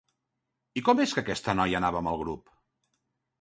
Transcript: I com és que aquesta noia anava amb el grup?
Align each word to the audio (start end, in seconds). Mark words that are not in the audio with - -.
I 0.79 0.81
com 0.87 1.01
és 1.05 1.13
que 1.17 1.23
aquesta 1.25 1.55
noia 1.59 1.79
anava 1.81 2.01
amb 2.03 2.13
el 2.13 2.19
grup? 2.23 2.51